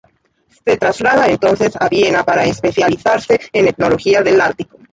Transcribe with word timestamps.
Se 0.65 0.77
traslada 0.77 1.27
entonces 1.27 1.75
a 1.79 1.87
Viena 1.87 2.23
para 2.23 2.45
especializarse 2.45 3.39
en 3.53 3.67
etnología 3.67 4.23
del 4.23 4.41
Ártico. 4.41 4.79